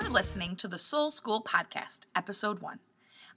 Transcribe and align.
You're 0.00 0.08
listening 0.08 0.56
to 0.56 0.66
the 0.66 0.78
Soul 0.78 1.10
School 1.10 1.42
Podcast, 1.42 2.00
Episode 2.16 2.60
1. 2.60 2.78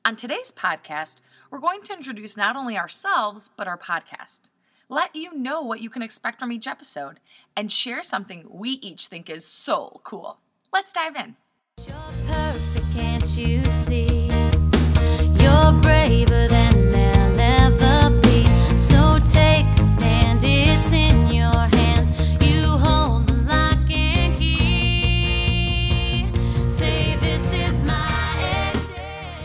On 0.06 0.16
today's 0.16 0.50
podcast, 0.52 1.18
we're 1.52 1.60
going 1.60 1.82
to 1.84 1.94
introduce 1.94 2.38
not 2.38 2.56
only 2.56 2.78
ourselves, 2.78 3.50
but 3.58 3.68
our 3.68 3.78
podcast. 3.78 4.44
Let 4.88 5.14
you 5.14 5.36
know 5.36 5.62
what 5.62 5.82
you 5.82 5.90
can 5.90 6.02
expect 6.02 6.40
from 6.40 6.54
each 6.54 6.66
episode 6.66 7.20
and 7.58 7.70
share 7.70 8.02
something 8.02 8.48
we 8.50 8.72
each 8.72 9.08
think 9.08 9.30
is 9.30 9.46
so 9.46 10.00
cool. 10.06 10.40
Let's 10.72 10.94
dive 10.94 11.18
in. 11.18 11.36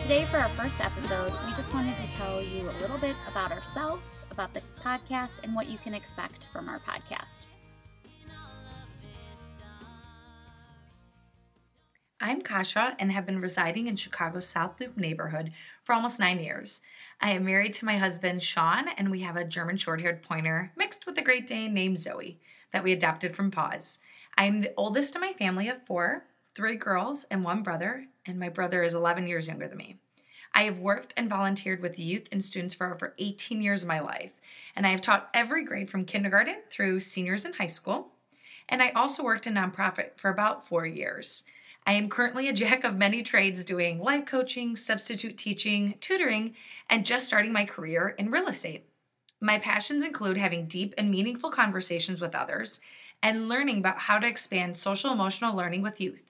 Today, 0.09 0.25
for 0.25 0.39
our 0.39 0.49
first 0.49 0.81
episode, 0.81 1.31
we 1.47 1.53
just 1.55 1.75
wanted 1.75 1.95
to 1.99 2.11
tell 2.11 2.41
you 2.41 2.63
a 2.63 2.81
little 2.81 2.97
bit 2.97 3.15
about 3.31 3.53
ourselves, 3.53 4.25
about 4.31 4.55
the 4.55 4.63
podcast, 4.83 5.45
and 5.45 5.55
what 5.55 5.69
you 5.69 5.77
can 5.77 5.93
expect 5.93 6.47
from 6.51 6.67
our 6.67 6.79
podcast. 6.79 7.41
I'm 12.23 12.41
Kasha 12.41 12.97
and 12.99 13.13
have 13.13 13.27
been 13.27 13.43
residing 13.43 13.87
in 13.87 13.97
Chicago's 13.97 14.49
South 14.49 14.81
Loop 14.81 14.97
neighborhood 14.97 15.53
for 15.85 15.95
almost 15.95 16.19
nine 16.19 16.41
years. 16.41 16.81
I 17.21 17.33
am 17.33 17.45
married 17.45 17.75
to 17.75 17.85
my 17.85 17.99
husband, 17.99 18.43
Sean, 18.43 18.89
and 18.97 19.11
we 19.11 19.21
have 19.21 19.37
a 19.37 19.45
German 19.45 19.77
short 19.77 20.01
haired 20.01 20.23
pointer 20.23 20.73
mixed 20.75 21.05
with 21.05 21.19
a 21.19 21.23
Great 21.23 21.47
Dane 21.47 21.75
named 21.75 21.99
Zoe 21.99 22.41
that 22.73 22.83
we 22.83 22.93
adopted 22.93 23.37
from 23.37 23.51
Paws. 23.51 23.99
I'm 24.39 24.63
the 24.63 24.73
oldest 24.75 25.15
in 25.17 25.21
my 25.21 25.35
family 25.35 25.69
of 25.69 25.85
four 25.87 26.25
three 26.59 26.75
girls 26.75 27.25
and 27.31 27.45
one 27.45 27.63
brother, 27.63 28.05
and 28.27 28.37
my 28.37 28.49
brother 28.49 28.83
is 28.83 28.93
11 28.93 29.29
years 29.29 29.47
younger 29.47 29.69
than 29.69 29.79
me. 29.79 30.01
I 30.55 30.65
have 30.65 30.79
worked 30.79 31.15
and 31.17 31.29
volunteered 31.29 31.81
with 31.81 31.99
youth 31.99 32.29
and 32.33 32.43
students 32.43 32.75
for 32.75 32.93
over 32.93 33.15
18 33.19 33.63
years 33.63 33.83
of 33.83 33.89
my 33.89 34.01
life, 34.01 34.33
and 34.75 34.87
I 34.87 34.91
have 34.91 35.01
taught 35.01 35.31
every 35.33 35.65
grade 35.65 35.89
from 35.89 36.05
kindergarten 36.05 36.57
through 36.71 37.01
seniors 37.01 37.45
in 37.45 37.53
high 37.53 37.67
school. 37.67 38.09
And 38.69 38.83
I 38.83 38.91
also 38.91 39.23
worked 39.23 39.47
in 39.47 39.55
nonprofit 39.55 40.17
for 40.17 40.31
about 40.31 40.69
four 40.69 40.87
years. 40.87 41.45
I 41.87 41.93
am 41.93 42.11
currently 42.11 42.49
a 42.49 42.53
jack 42.53 42.85
of 42.85 42.97
many 42.97 43.23
trades 43.23 43.65
doing 43.65 43.99
life 43.99 44.27
coaching, 44.27 44.77
substitute 44.77 45.39
teaching, 45.39 45.95
tutoring, 46.01 46.55
and 46.91 47.07
just 47.07 47.27
starting 47.27 47.53
my 47.53 47.65
career 47.65 48.15
in 48.19 48.31
real 48.31 48.49
estate. 48.49 48.85
My 49.41 49.59
passions 49.59 50.05
include 50.05 50.37
having 50.37 50.67
deep 50.67 50.95
and 50.99 51.11
meaningful 51.11 51.51
conversations 51.51 52.21
with 52.21 52.35
others 52.35 52.81
and 53.23 53.49
learning 53.49 53.79
about 53.79 54.01
how 54.01 54.19
to 54.19 54.27
expand 54.27 54.77
social 54.77 55.13
emotional 55.13 55.57
learning 55.57 55.83
with 55.83 56.01
youth. 56.01 56.25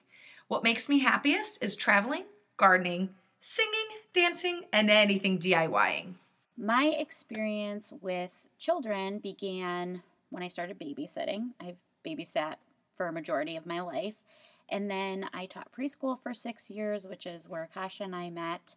What 0.47 0.63
makes 0.63 0.89
me 0.89 0.99
happiest 0.99 1.61
is 1.61 1.75
traveling, 1.75 2.23
gardening, 2.57 3.09
singing, 3.39 3.87
dancing, 4.13 4.63
and 4.73 4.89
anything 4.89 5.39
DIYing. 5.39 6.15
My 6.57 6.93
experience 6.97 7.93
with 8.01 8.31
children 8.57 9.19
began 9.19 10.03
when 10.29 10.43
I 10.43 10.47
started 10.47 10.79
babysitting. 10.79 11.49
I've 11.59 11.77
babysat 12.05 12.55
for 12.95 13.07
a 13.07 13.13
majority 13.13 13.55
of 13.55 13.65
my 13.65 13.81
life. 13.81 14.15
And 14.69 14.89
then 14.89 15.25
I 15.33 15.45
taught 15.45 15.71
preschool 15.71 16.21
for 16.21 16.33
six 16.33 16.69
years, 16.69 17.07
which 17.07 17.25
is 17.25 17.49
where 17.49 17.69
Kasha 17.73 18.03
and 18.03 18.15
I 18.15 18.29
met. 18.29 18.75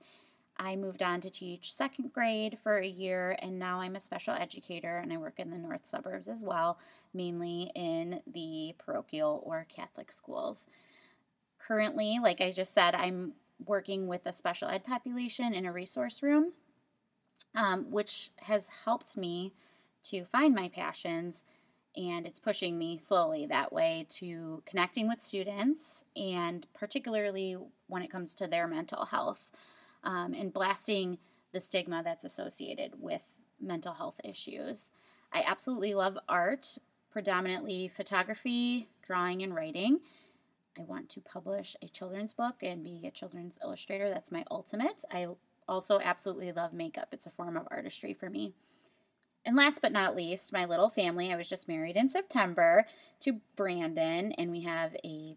I 0.57 0.77
moved 0.77 1.03
on 1.03 1.21
to 1.23 1.31
teach 1.31 1.73
second 1.73 2.13
grade 2.13 2.59
for 2.63 2.79
a 2.79 2.87
year, 2.87 3.37
and 3.41 3.59
now 3.59 3.81
I'm 3.81 3.97
a 3.97 4.01
special 4.01 4.35
educator 4.35 4.99
and 4.99 5.13
I 5.13 5.17
work 5.17 5.35
in 5.39 5.51
the 5.51 5.59
north 5.59 5.87
suburbs 5.87 6.29
as 6.29 6.43
well, 6.43 6.79
mainly 7.15 7.71
in 7.75 8.21
the 8.33 8.75
parochial 8.79 9.43
or 9.45 9.67
Catholic 9.75 10.13
schools. 10.13 10.67
Currently, 11.59 12.19
like 12.23 12.41
I 12.41 12.53
just 12.53 12.75
said, 12.75 12.95
I'm 12.95 13.33
working 13.67 14.07
with 14.07 14.27
a 14.27 14.33
special 14.33 14.69
ed 14.69 14.85
population 14.85 15.55
in 15.55 15.67
a 15.67 15.73
resource 15.73 16.23
room, 16.23 16.53
um, 17.55 17.91
which 17.91 18.31
has 18.37 18.71
helped 18.85 19.17
me 19.17 19.53
to 20.05 20.25
find 20.25 20.55
my 20.55 20.69
passions 20.69 21.45
and 21.97 22.27
it's 22.27 22.41
pushing 22.41 22.79
me 22.79 22.99
slowly 22.99 23.47
that 23.47 23.73
way 23.73 24.07
to 24.09 24.63
connecting 24.65 25.07
with 25.09 25.21
students 25.21 26.05
and 26.17 26.67
particularly 26.75 27.57
when 27.87 28.03
it 28.03 28.11
comes 28.11 28.35
to 28.35 28.47
their 28.47 28.67
mental 28.67 29.05
health 29.05 29.51
um, 30.05 30.35
and 30.35 30.53
blasting 30.53 31.19
the 31.53 31.61
stigma 31.61 32.03
that's 32.03 32.25
associated 32.25 32.93
with 32.99 33.23
mental 33.61 33.93
health 33.93 34.19
issues. 34.25 34.91
I 35.33 35.45
absolutely 35.47 35.95
love 35.95 36.19
art 36.29 36.77
predominantly 37.11 37.89
photography 37.89 38.89
drawing 39.07 39.43
and 39.43 39.55
writing 39.55 40.01
i 40.79 40.83
want 40.83 41.09
to 41.09 41.21
publish 41.21 41.77
a 41.83 41.89
children's 41.89 42.33
book 42.33 42.57
and 42.63 42.85
be 42.85 43.05
a 43.07 43.11
children's 43.11 43.59
illustrator 43.63 44.09
that's 44.09 44.33
my 44.33 44.45
ultimate 44.51 45.05
i 45.11 45.27
also 45.69 46.01
absolutely 46.01 46.53
love 46.53 46.73
makeup 46.73 47.09
it's 47.13 47.27
a 47.27 47.31
form 47.31 47.57
of 47.57 47.69
artistry 47.71 48.13
for 48.13 48.29
me 48.29 48.55
and 49.45 49.57
last 49.57 49.83
but 49.83 49.93
not 49.93 50.15
least, 50.15 50.53
my 50.53 50.65
little 50.65 50.89
family. 50.89 51.33
I 51.33 51.37
was 51.37 51.49
just 51.49 51.67
married 51.67 51.97
in 51.97 52.09
September 52.09 52.87
to 53.21 53.41
Brandon, 53.57 54.33
and 54.33 54.51
we 54.51 54.63
have 54.63 54.95
a 55.05 55.37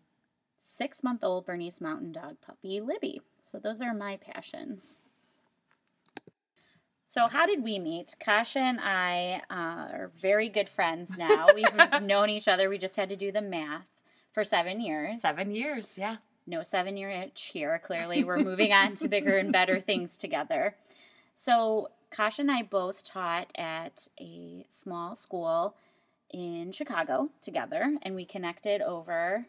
six 0.59 1.03
month 1.03 1.23
old 1.23 1.45
Bernese 1.45 1.83
Mountain 1.83 2.11
Dog 2.11 2.37
puppy, 2.45 2.79
Libby. 2.79 3.21
So 3.41 3.59
those 3.59 3.81
are 3.81 3.93
my 3.93 4.17
passions. 4.17 4.97
So, 7.07 7.27
how 7.27 7.45
did 7.45 7.63
we 7.63 7.79
meet? 7.79 8.15
Kasha 8.19 8.59
and 8.59 8.79
I 8.79 9.41
uh, 9.49 9.95
are 9.95 10.11
very 10.15 10.49
good 10.49 10.69
friends 10.69 11.17
now. 11.17 11.47
We've 11.55 12.01
known 12.01 12.29
each 12.29 12.47
other. 12.47 12.69
We 12.69 12.77
just 12.77 12.95
had 12.95 13.09
to 13.09 13.15
do 13.15 13.31
the 13.31 13.41
math 13.41 13.87
for 14.35 14.43
seven 14.43 14.81
years. 14.81 15.21
Seven 15.21 15.55
years, 15.55 15.97
yeah. 15.97 16.17
No 16.45 16.61
seven 16.61 16.95
year 16.97 17.09
itch 17.09 17.49
here. 17.53 17.81
Clearly, 17.83 18.23
we're 18.23 18.37
moving 18.37 18.71
on 18.71 18.93
to 18.95 19.07
bigger 19.07 19.37
and 19.37 19.51
better 19.51 19.79
things 19.79 20.15
together. 20.17 20.75
So, 21.33 21.89
Kasha 22.11 22.43
and 22.43 22.51
I 22.51 22.61
both 22.61 23.03
taught 23.03 23.47
at 23.57 24.07
a 24.19 24.65
small 24.69 25.15
school 25.15 25.75
in 26.29 26.71
Chicago 26.71 27.29
together, 27.41 27.95
and 28.03 28.13
we 28.13 28.25
connected 28.25 28.81
over. 28.81 29.47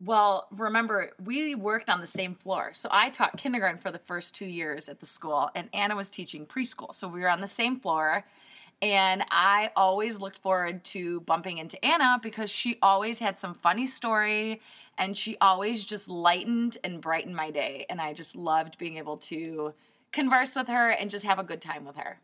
Well, 0.00 0.46
remember, 0.50 1.10
we 1.22 1.54
worked 1.54 1.90
on 1.90 2.00
the 2.00 2.06
same 2.06 2.34
floor. 2.34 2.70
So 2.74 2.88
I 2.92 3.08
taught 3.08 3.38
kindergarten 3.38 3.80
for 3.80 3.90
the 3.90 3.98
first 3.98 4.34
two 4.34 4.46
years 4.46 4.88
at 4.88 5.00
the 5.00 5.06
school, 5.06 5.50
and 5.54 5.68
Anna 5.72 5.96
was 5.96 6.10
teaching 6.10 6.46
preschool. 6.46 6.94
So 6.94 7.08
we 7.08 7.20
were 7.20 7.30
on 7.30 7.40
the 7.40 7.46
same 7.46 7.80
floor. 7.80 8.24
And 8.82 9.24
I 9.30 9.70
always 9.74 10.20
looked 10.20 10.38
forward 10.38 10.84
to 10.84 11.20
bumping 11.20 11.58
into 11.58 11.82
Anna 11.84 12.20
because 12.22 12.50
she 12.50 12.78
always 12.82 13.18
had 13.18 13.38
some 13.38 13.54
funny 13.54 13.86
story 13.86 14.60
and 14.98 15.16
she 15.16 15.36
always 15.40 15.84
just 15.84 16.08
lightened 16.08 16.78
and 16.84 17.00
brightened 17.00 17.36
my 17.36 17.50
day. 17.50 17.86
And 17.88 18.00
I 18.00 18.12
just 18.12 18.36
loved 18.36 18.76
being 18.78 18.98
able 18.98 19.16
to 19.18 19.72
converse 20.12 20.56
with 20.56 20.68
her 20.68 20.90
and 20.90 21.10
just 21.10 21.24
have 21.24 21.38
a 21.38 21.44
good 21.44 21.62
time 21.62 21.84
with 21.86 21.96
her. 21.96 22.20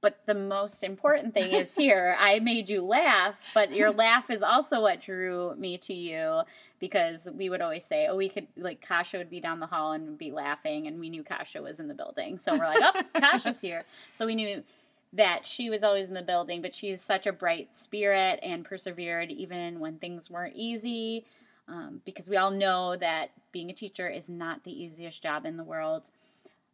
But 0.00 0.18
the 0.26 0.34
most 0.34 0.82
important 0.82 1.32
thing 1.32 1.52
is 1.52 1.76
here, 1.76 2.16
I 2.18 2.40
made 2.40 2.68
you 2.68 2.82
laugh, 2.82 3.36
but 3.54 3.72
your 3.72 3.92
laugh 3.92 4.30
is 4.30 4.42
also 4.42 4.80
what 4.80 5.00
drew 5.00 5.54
me 5.54 5.78
to 5.78 5.94
you 5.94 6.42
because 6.80 7.28
we 7.32 7.48
would 7.48 7.60
always 7.60 7.84
say, 7.84 8.08
oh, 8.10 8.16
we 8.16 8.28
could, 8.28 8.48
like, 8.56 8.80
Kasha 8.80 9.16
would 9.18 9.30
be 9.30 9.38
down 9.38 9.60
the 9.60 9.68
hall 9.68 9.92
and 9.92 10.18
be 10.18 10.32
laughing, 10.32 10.88
and 10.88 10.98
we 10.98 11.08
knew 11.08 11.22
Kasha 11.22 11.62
was 11.62 11.78
in 11.78 11.86
the 11.86 11.94
building. 11.94 12.38
So 12.38 12.58
we're 12.58 12.66
like, 12.66 12.80
oh, 12.82 13.02
Kasha's 13.20 13.60
here. 13.60 13.84
So 14.14 14.26
we 14.26 14.34
knew 14.34 14.64
that 15.12 15.46
she 15.46 15.68
was 15.68 15.82
always 15.82 16.08
in 16.08 16.14
the 16.14 16.22
building, 16.22 16.62
but 16.62 16.74
she's 16.74 17.02
such 17.02 17.26
a 17.26 17.32
bright 17.32 17.76
spirit 17.76 18.40
and 18.42 18.64
persevered 18.64 19.30
even 19.30 19.78
when 19.80 19.98
things 19.98 20.30
weren't 20.30 20.56
easy. 20.56 21.26
Um, 21.68 22.00
because 22.04 22.28
we 22.28 22.36
all 22.36 22.50
know 22.50 22.96
that 22.96 23.30
being 23.52 23.70
a 23.70 23.74
teacher 23.74 24.08
is 24.08 24.28
not 24.28 24.64
the 24.64 24.72
easiest 24.72 25.22
job 25.22 25.46
in 25.46 25.56
the 25.56 25.64
world. 25.64 26.10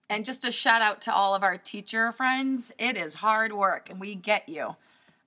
And 0.09 0.25
just 0.25 0.47
a 0.47 0.53
shout 0.53 0.81
out 0.81 1.03
to 1.03 1.15
all 1.15 1.34
of 1.34 1.43
our 1.43 1.59
teacher 1.59 2.10
friends. 2.12 2.72
It 2.78 2.97
is 2.97 3.15
hard 3.15 3.52
work, 3.52 3.90
and 3.90 4.00
we 4.00 4.14
get 4.14 4.49
you. 4.49 4.76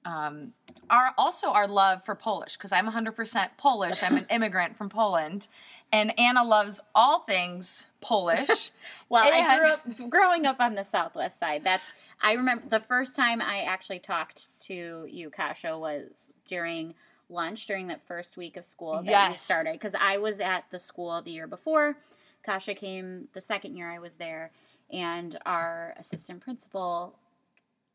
Um, 0.04 0.54
our 0.90 1.13
also 1.16 1.52
our 1.52 1.68
love 1.68 2.04
for 2.04 2.16
Polish 2.16 2.58
because 2.58 2.72
I'm 2.72 2.88
100% 2.88 3.50
Polish. 3.58 4.02
I'm 4.02 4.18
an 4.18 4.25
immigrant 4.31 4.75
from 4.75 4.90
Poland, 4.90 5.48
and 5.92 6.18
Anna 6.18 6.44
loves 6.44 6.81
all 6.96 7.19
things 7.19 7.86
Polish. 8.02 8.72
Well, 9.10 9.30
I 9.30 9.58
grew 9.58 9.68
up 9.74 10.10
growing 10.10 10.46
up 10.46 10.62
on 10.62 10.75
the 10.75 10.86
southwest 10.86 11.38
side. 11.38 11.66
That's 11.66 11.84
I 12.22 12.34
remember 12.34 12.68
the 12.70 12.80
first 12.80 13.16
time 13.16 13.42
I 13.42 13.62
actually 13.62 14.00
talked 14.00 14.50
to 14.62 15.06
you, 15.10 15.30
Kasha, 15.30 15.78
was 15.78 16.30
during 16.48 16.94
lunch 17.32 17.66
during 17.66 17.88
that 17.88 18.02
first 18.06 18.38
week 18.38 18.58
of 18.58 18.66
school 18.66 19.02
that 19.04 19.32
we 19.32 19.38
started 19.38 19.74
because 19.74 19.96
I 20.00 20.18
was 20.18 20.40
at 20.40 20.66
the 20.70 20.80
school 20.80 21.22
the 21.22 21.32
year 21.32 21.48
before. 21.48 21.98
Kasha 22.44 22.74
came 22.74 23.28
the 23.34 23.42
second 23.42 23.76
year 23.76 23.90
I 23.90 24.00
was 24.00 24.16
there, 24.16 24.52
and 24.92 25.38
our 25.46 25.96
assistant 26.00 26.42
principal. 26.42 27.16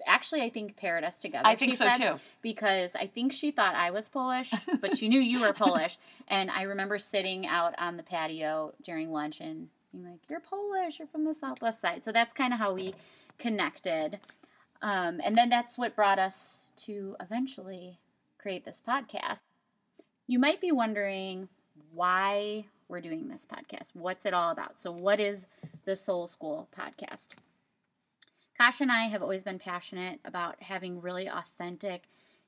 Actually, 0.07 0.43
I 0.43 0.51
think 0.51 0.77
paired 0.77 1.05
us 1.05 1.19
together. 1.19 1.47
I 1.47 1.55
think 1.55 1.75
so, 1.75 1.91
too. 1.97 2.21
Because 2.43 2.95
I 2.95 3.07
think 3.07 3.33
she 3.33 3.51
thought 3.51 3.75
I 3.75 3.91
was 3.91 4.09
Polish, 4.09 4.53
but 4.81 4.97
she 4.99 5.09
knew 5.09 5.21
you 5.21 5.41
were 5.41 5.53
Polish. 5.55 5.99
And 6.29 6.51
I 6.51 6.63
remember 6.63 6.99
sitting 6.99 7.47
out 7.47 7.75
on 7.79 7.97
the 7.97 8.03
patio 8.03 8.75
during 8.85 9.11
lunch 9.11 9.41
and 9.41 9.69
being 9.93 10.05
like, 10.05 10.21
"You're 10.29 10.41
Polish. 10.41 10.99
You're 10.99 11.09
from 11.09 11.25
the 11.25 11.35
Southwest 11.35 11.81
side." 11.81 12.05
So 12.05 12.13
that's 12.13 12.33
kind 12.35 12.53
of 12.53 12.59
how 12.59 12.73
we 12.73 12.95
connected. 13.39 14.21
Um, 14.83 15.21
and 15.25 15.37
then 15.37 15.49
that's 15.49 15.79
what 15.79 15.97
brought 15.97 16.19
us 16.19 16.69
to 16.77 17.17
eventually 17.21 17.99
create 18.39 18.65
this 18.65 18.81
podcast. 18.87 19.41
You 20.27 20.39
might 20.39 20.61
be 20.61 20.73
wondering 20.73 21.49
why 21.93 22.67
we're 22.89 23.01
doing 23.01 23.29
this 23.29 23.47
podcast. 23.47 23.91
What's 23.95 24.27
it 24.27 24.35
all 24.35 24.51
about? 24.51 24.81
So, 24.81 24.91
what 24.91 25.21
is 25.21 25.47
the 25.85 25.97
Soul 25.97 26.27
School 26.27 26.69
podcast? 26.77 27.29
Kash 28.57 28.81
and 28.81 28.91
I 28.91 29.05
have 29.05 29.23
always 29.23 29.45
been 29.45 29.59
passionate 29.59 30.21
about 30.25 30.63
having 30.63 31.01
really 31.01 31.29
authentic, 31.29 32.05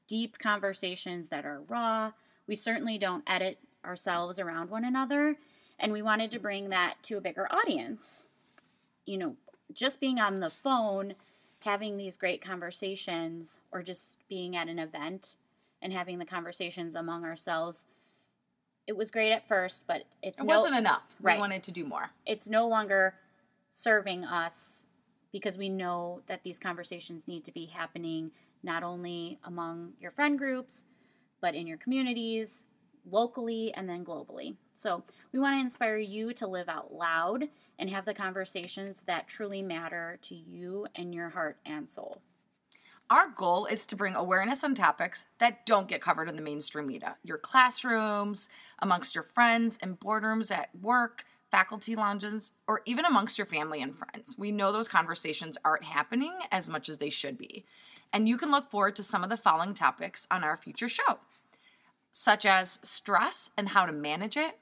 deep 0.06 0.38
conversations 0.38 1.28
that 1.28 1.44
are 1.44 1.60
raw. 1.68 2.12
We 2.46 2.54
certainly 2.54 2.96
don't 2.96 3.24
edit 3.26 3.58
ourselves 3.84 4.38
around 4.38 4.70
one 4.70 4.84
another, 4.84 5.36
and 5.78 5.92
we 5.92 6.02
wanted 6.02 6.30
to 6.32 6.38
bring 6.38 6.68
that 6.70 6.94
to 7.04 7.16
a 7.16 7.20
bigger 7.20 7.46
audience. 7.52 8.28
You 9.06 9.18
know, 9.18 9.36
just 9.72 10.00
being 10.00 10.18
on 10.18 10.40
the 10.40 10.50
phone, 10.50 11.14
having 11.60 11.96
these 11.96 12.16
great 12.16 12.42
conversations, 12.42 13.58
or 13.72 13.82
just 13.82 14.18
being 14.28 14.56
at 14.56 14.68
an 14.68 14.78
event 14.78 15.36
and 15.82 15.92
having 15.92 16.18
the 16.18 16.24
conversations 16.24 16.94
among 16.94 17.24
ourselves, 17.24 17.84
it 18.86 18.96
was 18.96 19.10
great 19.10 19.32
at 19.32 19.46
first, 19.46 19.82
but 19.86 20.04
it's 20.22 20.38
It 20.38 20.44
no- 20.44 20.56
wasn't 20.56 20.74
enough. 20.76 21.14
Right. 21.20 21.36
We 21.36 21.40
wanted 21.40 21.62
to 21.64 21.70
do 21.72 21.84
more. 21.84 22.10
it's 22.26 22.48
no 22.48 22.66
longer 22.68 23.14
serving 23.72 24.24
us 24.24 24.86
because 25.30 25.58
we 25.58 25.68
know 25.68 26.22
that 26.26 26.42
these 26.42 26.58
conversations 26.58 27.28
need 27.28 27.44
to 27.44 27.52
be 27.52 27.66
happening 27.66 28.30
not 28.62 28.82
only 28.82 29.38
among 29.44 29.92
your 30.00 30.10
friend 30.10 30.38
groups, 30.38 30.86
but 31.40 31.54
in 31.54 31.66
your 31.66 31.76
communities, 31.76 32.64
locally, 33.10 33.72
and 33.74 33.88
then 33.88 34.04
globally. 34.04 34.56
So, 34.74 35.02
we 35.32 35.38
want 35.38 35.56
to 35.56 35.60
inspire 35.60 35.98
you 35.98 36.32
to 36.34 36.46
live 36.46 36.68
out 36.68 36.92
loud 36.92 37.48
and 37.78 37.90
have 37.90 38.04
the 38.04 38.14
conversations 38.14 39.02
that 39.06 39.28
truly 39.28 39.62
matter 39.62 40.18
to 40.22 40.34
you 40.34 40.86
and 40.94 41.14
your 41.14 41.30
heart 41.30 41.58
and 41.66 41.88
soul. 41.88 42.22
Our 43.10 43.30
goal 43.30 43.64
is 43.64 43.86
to 43.86 43.96
bring 43.96 44.14
awareness 44.14 44.62
on 44.62 44.74
topics 44.74 45.24
that 45.38 45.64
don't 45.64 45.88
get 45.88 46.02
covered 46.02 46.28
in 46.28 46.36
the 46.36 46.42
mainstream 46.42 46.86
media. 46.86 47.16
Your 47.22 47.38
classrooms, 47.38 48.50
amongst 48.80 49.14
your 49.14 49.24
friends, 49.24 49.78
in 49.82 49.96
boardrooms 49.96 50.50
at 50.50 50.68
work, 50.78 51.24
faculty 51.50 51.96
lounges, 51.96 52.52
or 52.66 52.82
even 52.84 53.06
amongst 53.06 53.38
your 53.38 53.46
family 53.46 53.80
and 53.80 53.96
friends. 53.96 54.36
We 54.36 54.52
know 54.52 54.72
those 54.72 54.88
conversations 54.88 55.56
aren't 55.64 55.84
happening 55.84 56.34
as 56.52 56.68
much 56.68 56.90
as 56.90 56.98
they 56.98 57.08
should 57.08 57.38
be. 57.38 57.64
And 58.12 58.28
you 58.28 58.36
can 58.36 58.50
look 58.50 58.70
forward 58.70 58.96
to 58.96 59.02
some 59.02 59.24
of 59.24 59.30
the 59.30 59.38
following 59.38 59.72
topics 59.72 60.26
on 60.30 60.44
our 60.44 60.56
future 60.58 60.88
show, 60.88 61.18
such 62.18 62.44
as 62.44 62.80
stress 62.82 63.52
and 63.56 63.68
how 63.68 63.86
to 63.86 63.92
manage 63.92 64.36
it, 64.36 64.58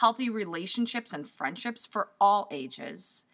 healthy 0.00 0.30
relationships 0.30 1.12
and 1.12 1.28
friendships 1.28 1.84
for 1.84 2.08
all 2.18 2.48
ages, 2.50 3.26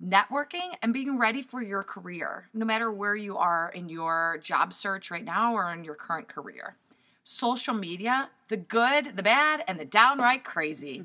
networking 0.00 0.76
and 0.82 0.92
being 0.92 1.18
ready 1.18 1.42
for 1.42 1.60
your 1.60 1.82
career, 1.82 2.48
no 2.54 2.64
matter 2.64 2.92
where 2.92 3.16
you 3.16 3.36
are 3.36 3.72
in 3.74 3.88
your 3.88 4.38
job 4.40 4.72
search 4.72 5.10
right 5.10 5.24
now 5.24 5.52
or 5.52 5.72
in 5.72 5.82
your 5.82 5.96
current 5.96 6.28
career. 6.28 6.76
Social 7.24 7.74
media, 7.74 8.30
the 8.50 8.56
good, 8.56 9.16
the 9.16 9.22
bad, 9.24 9.64
and 9.66 9.80
the 9.80 9.84
downright 9.84 10.44
crazy. 10.44 11.02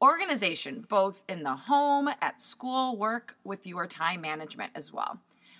Organization, 0.00 0.86
both 0.88 1.24
in 1.28 1.42
the 1.42 1.56
home, 1.56 2.08
at 2.22 2.40
school, 2.40 2.96
work, 2.96 3.34
with 3.42 3.66
your 3.66 3.88
time 3.88 4.20
management 4.20 4.70
as 4.76 4.92
well. 4.92 5.18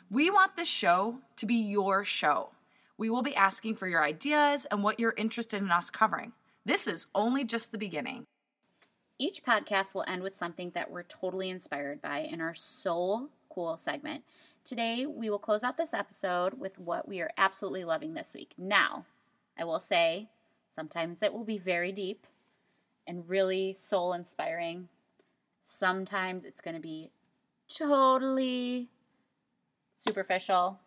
We 0.09 0.31
want 0.31 0.55
this 0.55 0.69
show 0.69 1.17
to 1.35 1.47
be 1.47 1.57
your 1.57 2.05
show. 2.05 2.51
We 2.97 3.11
will 3.11 3.23
be 3.23 3.35
asking 3.35 3.77
for 3.77 3.89
your 3.89 4.05
ideas 4.05 4.67
and 4.71 4.83
what 4.83 5.01
you're 5.01 5.15
interested 5.17 5.61
in 5.61 5.71
us 5.71 5.91
covering. 5.91 6.33
This 6.65 6.87
is 6.87 7.09
only 7.15 7.45
just 7.45 7.73
the 7.73 7.79
beginning. 7.79 8.25
Each 9.19 9.43
podcast 9.45 9.95
will 9.95 10.05
end 10.07 10.23
with 10.23 10.37
something 10.37 10.71
that 10.75 10.91
we're 10.91 11.03
totally 11.03 11.51
inspired 11.51 12.01
by 12.01 12.21
in 12.21 12.41
our 12.41 12.55
Soul 12.55 13.31
Cool 13.49 13.77
segment. 13.77 14.25
Today, 14.65 15.07
we 15.07 15.29
will 15.29 15.39
close 15.39 15.63
out 15.63 15.77
this 15.77 15.95
episode 15.95 16.55
with 16.55 16.79
what 16.79 17.07
we 17.07 17.21
are 17.21 17.31
absolutely 17.37 17.85
loving 17.85 18.15
this 18.15 18.33
week. 18.35 18.55
Now, 18.57 19.05
I 19.59 19.65
will 19.65 19.79
say, 19.79 20.29
sometimes 20.75 21.23
it 21.23 21.33
will 21.33 21.45
be 21.45 21.59
very 21.59 21.93
deep 21.93 22.27
and 23.07 23.29
really 23.29 23.75
soul 23.75 24.13
inspiring. 24.13 24.89
Sometimes 25.63 26.45
it's 26.45 26.61
going 26.61 26.75
to 26.75 26.81
be 26.81 27.11
totally 27.69 28.89
superficial 29.97 30.81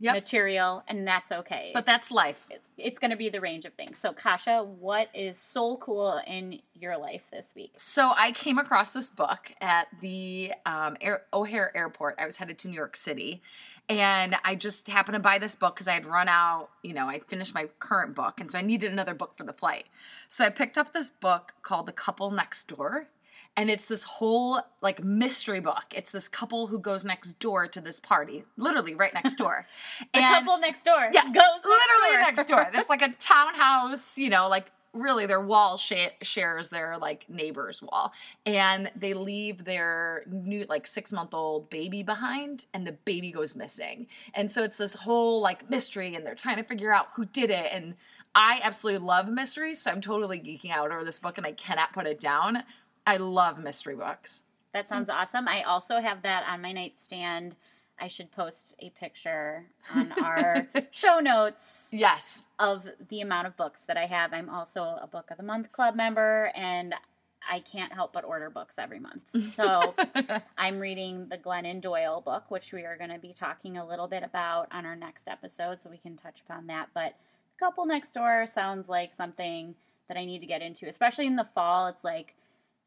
Yep. 0.00 0.14
material, 0.14 0.82
and 0.88 1.06
that's 1.06 1.30
okay. 1.30 1.70
But 1.72 1.86
that's 1.86 2.10
life. 2.10 2.46
it's, 2.50 2.68
it's 2.76 2.98
going 2.98 3.12
to 3.12 3.16
be 3.16 3.28
the 3.28 3.40
range 3.40 3.64
of 3.64 3.74
things. 3.74 3.96
So, 3.96 4.12
Kasha, 4.12 4.64
what 4.64 5.08
is 5.14 5.38
soul 5.38 5.78
cool 5.78 6.20
in 6.26 6.60
your 6.74 6.98
life 6.98 7.22
this 7.32 7.52
week? 7.54 7.72
So 7.76 8.12
I 8.16 8.32
came 8.32 8.58
across 8.58 8.90
this 8.90 9.10
book 9.10 9.52
at 9.60 9.86
the 10.00 10.52
um, 10.66 10.96
Air, 11.00 11.22
O'Hare 11.32 11.74
Airport. 11.76 12.16
I 12.18 12.26
was 12.26 12.36
headed 12.36 12.58
to 12.58 12.68
New 12.68 12.74
York 12.74 12.96
City, 12.96 13.40
and 13.88 14.36
I 14.44 14.56
just 14.56 14.88
happened 14.88 15.14
to 15.14 15.20
buy 15.20 15.38
this 15.38 15.54
book 15.54 15.76
because 15.76 15.88
I 15.88 15.94
had 15.94 16.06
run 16.06 16.28
out. 16.28 16.70
You 16.82 16.94
know, 16.94 17.08
I 17.08 17.20
finished 17.20 17.54
my 17.54 17.68
current 17.78 18.14
book, 18.14 18.40
and 18.40 18.50
so 18.50 18.58
I 18.58 18.62
needed 18.62 18.90
another 18.90 19.14
book 19.14 19.36
for 19.36 19.44
the 19.44 19.52
flight. 19.52 19.86
So 20.28 20.44
I 20.44 20.50
picked 20.50 20.76
up 20.76 20.92
this 20.92 21.10
book 21.10 21.54
called 21.62 21.86
The 21.86 21.92
Couple 21.92 22.30
Next 22.30 22.66
Door. 22.68 23.08
And 23.56 23.70
it's 23.70 23.86
this 23.86 24.02
whole 24.02 24.60
like 24.82 25.04
mystery 25.04 25.60
book. 25.60 25.84
It's 25.94 26.10
this 26.10 26.28
couple 26.28 26.66
who 26.66 26.78
goes 26.78 27.04
next 27.04 27.34
door 27.38 27.68
to 27.68 27.80
this 27.80 28.00
party, 28.00 28.44
literally 28.56 28.94
right 28.96 29.14
next 29.14 29.36
door. 29.36 29.64
The 30.12 30.18
and 30.20 30.44
couple 30.44 30.58
next 30.58 30.82
door 30.84 31.10
Yes, 31.12 31.24
goes 31.26 31.34
next 31.34 31.64
literally 31.64 32.10
door. 32.12 32.20
next 32.20 32.48
door. 32.48 32.70
It's 32.74 32.90
like 32.90 33.02
a 33.02 33.08
townhouse, 33.20 34.18
you 34.18 34.28
know, 34.28 34.48
like 34.48 34.72
really 34.92 35.26
their 35.26 35.40
wall 35.40 35.76
sh- 35.76 35.92
shares 36.22 36.68
their 36.68 36.98
like 36.98 37.28
neighbor's 37.28 37.80
wall. 37.82 38.12
And 38.44 38.90
they 38.96 39.14
leave 39.14 39.64
their 39.64 40.24
new 40.28 40.66
like 40.68 40.86
6-month-old 40.86 41.70
baby 41.70 42.02
behind 42.02 42.66
and 42.74 42.84
the 42.86 42.92
baby 42.92 43.30
goes 43.32 43.54
missing. 43.56 44.06
And 44.34 44.50
so 44.50 44.64
it's 44.64 44.78
this 44.78 44.94
whole 44.94 45.40
like 45.40 45.68
mystery 45.70 46.14
and 46.16 46.26
they're 46.26 46.34
trying 46.34 46.56
to 46.56 46.64
figure 46.64 46.92
out 46.92 47.08
who 47.14 47.24
did 47.24 47.50
it 47.50 47.70
and 47.72 47.94
I 48.36 48.58
absolutely 48.64 49.06
love 49.06 49.28
mysteries, 49.28 49.80
so 49.80 49.92
I'm 49.92 50.00
totally 50.00 50.40
geeking 50.40 50.72
out 50.72 50.90
over 50.90 51.04
this 51.04 51.20
book 51.20 51.38
and 51.38 51.46
I 51.46 51.52
cannot 51.52 51.92
put 51.92 52.04
it 52.08 52.18
down. 52.18 52.64
I 53.06 53.16
love 53.18 53.58
mystery 53.58 53.96
books. 53.96 54.42
That 54.72 54.88
sounds 54.88 55.08
awesome. 55.08 55.46
I 55.46 55.62
also 55.62 56.00
have 56.00 56.22
that 56.22 56.44
on 56.48 56.60
my 56.62 56.72
nightstand. 56.72 57.54
I 58.00 58.08
should 58.08 58.32
post 58.32 58.74
a 58.80 58.90
picture 58.90 59.66
on 59.94 60.10
our 60.20 60.66
show 60.90 61.20
notes 61.20 61.90
Yes. 61.92 62.44
of 62.58 62.88
the 63.08 63.20
amount 63.20 63.46
of 63.46 63.56
books 63.56 63.84
that 63.84 63.96
I 63.96 64.06
have. 64.06 64.32
I'm 64.32 64.50
also 64.50 64.98
a 65.00 65.06
Book 65.06 65.30
of 65.30 65.36
the 65.36 65.44
Month 65.44 65.70
Club 65.70 65.94
member, 65.94 66.50
and 66.56 66.92
I 67.48 67.60
can't 67.60 67.92
help 67.92 68.12
but 68.12 68.24
order 68.24 68.50
books 68.50 68.78
every 68.80 68.98
month. 68.98 69.30
So 69.52 69.94
I'm 70.58 70.80
reading 70.80 71.28
the 71.28 71.38
Glennon 71.38 71.80
Doyle 71.80 72.20
book, 72.20 72.50
which 72.50 72.72
we 72.72 72.84
are 72.84 72.96
going 72.96 73.10
to 73.10 73.18
be 73.20 73.32
talking 73.32 73.76
a 73.78 73.86
little 73.86 74.08
bit 74.08 74.24
about 74.24 74.66
on 74.72 74.84
our 74.86 74.96
next 74.96 75.28
episode, 75.28 75.80
so 75.80 75.88
we 75.88 75.98
can 75.98 76.16
touch 76.16 76.40
upon 76.48 76.66
that. 76.66 76.88
But 76.94 77.14
a 77.56 77.58
Couple 77.60 77.86
Next 77.86 78.10
Door 78.12 78.46
sounds 78.48 78.88
like 78.88 79.14
something 79.14 79.76
that 80.08 80.16
I 80.16 80.24
need 80.24 80.40
to 80.40 80.46
get 80.46 80.62
into, 80.62 80.88
especially 80.88 81.26
in 81.28 81.36
the 81.36 81.44
fall. 81.44 81.86
It's 81.86 82.02
like 82.02 82.34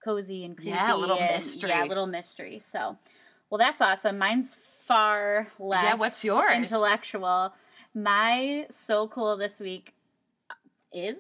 cozy 0.04 0.44
and 0.46 0.56
creepy. 0.56 0.72
Yeah, 0.72 0.94
a 0.94 0.98
little 0.98 1.18
and- 1.18 1.34
mystery. 1.34 1.70
Yeah, 1.70 1.84
a 1.84 1.88
little 1.88 2.08
mystery. 2.08 2.60
So, 2.60 2.98
well, 3.50 3.58
that's 3.58 3.82
awesome. 3.82 4.18
Mine's 4.18 4.56
far 4.86 5.48
less 5.60 5.84
Yeah, 5.84 5.96
what's 5.96 6.24
yours? 6.24 6.54
intellectual. 6.56 7.54
My 7.94 8.68
so 8.70 9.08
cool 9.08 9.38
this 9.38 9.60
week 9.60 9.94
is 10.94 11.18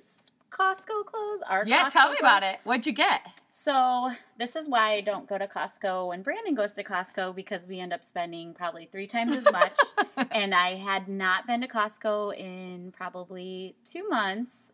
Costco 0.51 1.05
clothes. 1.05 1.41
Our 1.49 1.63
yeah, 1.65 1.85
Costco 1.85 1.91
tell 1.91 2.11
me 2.11 2.17
about 2.19 2.43
it. 2.43 2.59
What'd 2.63 2.85
you 2.87 2.93
get? 2.93 3.21
So 3.51 4.11
this 4.37 4.55
is 4.55 4.67
why 4.69 4.93
I 4.93 5.01
don't 5.01 5.27
go 5.27 5.37
to 5.37 5.47
Costco 5.47 6.09
when 6.09 6.21
Brandon 6.21 6.53
goes 6.53 6.73
to 6.73 6.83
Costco 6.83 7.35
because 7.35 7.65
we 7.65 7.79
end 7.79 7.91
up 7.91 8.05
spending 8.05 8.53
probably 8.53 8.87
three 8.91 9.07
times 9.07 9.35
as 9.35 9.45
much. 9.51 9.75
and 10.31 10.53
I 10.53 10.75
had 10.75 11.07
not 11.09 11.47
been 11.47 11.61
to 11.61 11.67
Costco 11.67 12.37
in 12.37 12.93
probably 12.95 13.75
two 13.91 14.07
months, 14.07 14.71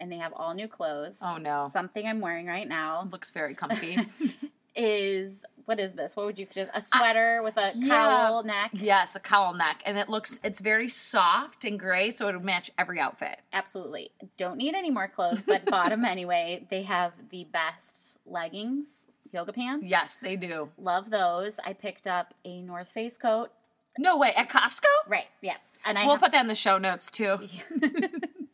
and 0.00 0.10
they 0.10 0.16
have 0.16 0.32
all 0.34 0.54
new 0.54 0.68
clothes. 0.68 1.18
Oh 1.22 1.36
no. 1.36 1.68
Something 1.70 2.06
I'm 2.06 2.20
wearing 2.20 2.46
right 2.46 2.68
now 2.68 3.08
Looks 3.10 3.30
very 3.30 3.54
comfy. 3.54 3.98
is 4.76 5.42
what 5.66 5.78
is 5.78 5.92
this? 5.92 6.16
What 6.16 6.26
would 6.26 6.38
you 6.38 6.46
just 6.52 6.70
a 6.74 6.80
sweater 6.80 7.42
with 7.44 7.56
a 7.56 7.72
yeah. 7.76 7.88
cowl 7.88 8.42
neck? 8.42 8.70
Yes, 8.72 9.14
a 9.14 9.20
cowl 9.20 9.54
neck, 9.54 9.82
and 9.86 9.96
it 9.98 10.08
looks 10.08 10.40
it's 10.42 10.60
very 10.60 10.88
soft 10.88 11.64
and 11.64 11.78
gray, 11.78 12.10
so 12.10 12.28
it'll 12.28 12.42
match 12.42 12.70
every 12.76 12.98
outfit. 12.98 13.38
Absolutely. 13.52 14.10
Don't 14.36 14.56
need 14.56 14.74
any 14.74 14.90
more 14.90 15.06
clothes, 15.06 15.42
but 15.46 15.64
bottom 15.70 16.04
anyway. 16.04 16.66
They 16.70 16.82
have 16.82 17.12
the 17.30 17.46
best 17.52 18.18
leggings, 18.26 19.06
yoga 19.32 19.52
pants. 19.52 19.88
Yes, 19.88 20.18
they 20.20 20.36
do. 20.36 20.70
Love 20.76 21.10
those. 21.10 21.60
I 21.64 21.72
picked 21.72 22.06
up 22.06 22.34
a 22.44 22.60
North 22.62 22.88
Face 22.88 23.16
coat. 23.16 23.50
No 23.98 24.16
way 24.16 24.32
at 24.34 24.48
Costco. 24.48 24.86
Right. 25.06 25.26
Yes. 25.40 25.60
And 25.84 25.98
I 25.98 26.02
we'll 26.02 26.14
have 26.14 26.20
put 26.20 26.32
that 26.32 26.40
in 26.42 26.48
the 26.48 26.54
show 26.54 26.78
notes 26.78 27.10
too. 27.10 27.38